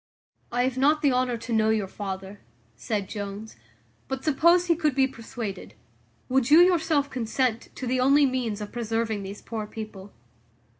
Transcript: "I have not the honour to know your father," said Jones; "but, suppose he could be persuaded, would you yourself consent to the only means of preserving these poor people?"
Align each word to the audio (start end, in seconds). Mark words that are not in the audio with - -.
"I 0.51 0.63
have 0.63 0.79
not 0.79 1.03
the 1.03 1.11
honour 1.13 1.37
to 1.37 1.53
know 1.53 1.69
your 1.69 1.87
father," 1.87 2.39
said 2.75 3.07
Jones; 3.07 3.55
"but, 4.07 4.23
suppose 4.23 4.65
he 4.65 4.75
could 4.75 4.95
be 4.95 5.05
persuaded, 5.05 5.75
would 6.27 6.49
you 6.49 6.59
yourself 6.59 7.11
consent 7.11 7.69
to 7.75 7.85
the 7.85 7.99
only 7.99 8.25
means 8.25 8.61
of 8.61 8.71
preserving 8.71 9.21
these 9.21 9.43
poor 9.43 9.67
people?" 9.67 10.11